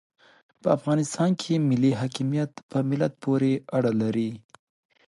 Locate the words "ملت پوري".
2.89-3.53